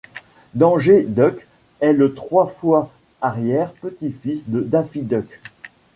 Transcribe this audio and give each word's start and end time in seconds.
Danger 0.55 1.03
Duck 1.03 1.45
est 1.79 1.93
le 1.93 2.15
trois 2.15 2.47
fois 2.47 2.89
arrière-petit-fils 3.21 4.49
de 4.49 4.61
Daffy 4.61 5.03
Duck. 5.03 5.39